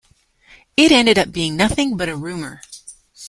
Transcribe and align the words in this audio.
It 0.75 0.91
ended 0.91 1.19
up 1.19 1.31
being 1.31 1.55
nothing 1.55 1.95
but 1.95 2.09
a 2.09 2.15
rumor. 2.15 2.63